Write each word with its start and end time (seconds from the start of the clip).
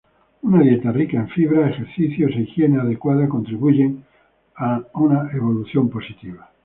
Una 0.41 0.63
dieta 0.63 0.91
rica 0.91 1.17
en 1.19 1.29
fibra, 1.29 1.69
ejercicios 1.69 2.31
e 2.33 2.39
higiene 2.41 2.79
adecuada 2.79 3.29
contribuyen 3.29 4.03
a 4.55 4.81
una 4.95 5.29
evolución 5.31 5.89
positiva. 5.91 6.49